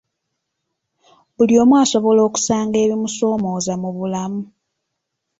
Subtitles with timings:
[1.35, 4.41] Buli omu asobola okusanga ebimusoomooza mu bulamu.